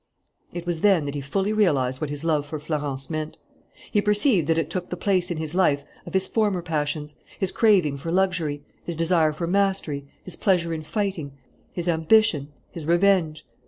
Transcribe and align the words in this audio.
It 0.51 0.65
was 0.65 0.81
then 0.81 1.05
that 1.05 1.13
he 1.13 1.21
fully 1.21 1.53
realized 1.53 2.01
what 2.01 2.09
his 2.09 2.23
love 2.23 2.47
for 2.47 2.57
Florence 2.57 3.07
meant. 3.07 3.37
He 3.91 4.01
perceived 4.01 4.47
that 4.47 4.57
it 4.57 4.67
took 4.67 4.89
the 4.89 4.97
place 4.97 5.29
in 5.29 5.37
his 5.37 5.53
life 5.53 5.83
of 6.07 6.15
his 6.15 6.27
former 6.27 6.63
passions, 6.63 7.13
his 7.37 7.51
craving 7.51 7.97
for 7.97 8.11
luxury, 8.11 8.63
his 8.83 8.95
desire 8.95 9.31
for 9.31 9.45
mastery, 9.45 10.07
his 10.23 10.35
pleasure 10.35 10.73
in 10.73 10.81
fighting, 10.81 11.37
his 11.71 11.87
ambition, 11.87 12.51
his 12.71 12.87
revenge. 12.87 13.45